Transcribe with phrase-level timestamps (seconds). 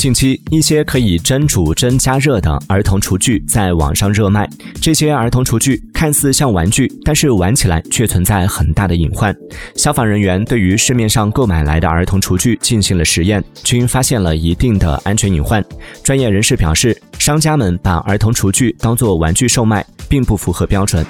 [0.00, 4.48] 近期一些可以蒸煮蒸加热的儿童厨具在网上热卖
[4.80, 9.36] 这些儿童厨具看似像玩具但是玩起来却存在很大的隐患。
[9.74, 15.62] 消防人员对于市面上购买来的儿童厨具进行了实验均发现了一定的安全隐患
[16.02, 21.04] 专业人士表示商家们把儿童厨具当做玩具售卖并不符合标准。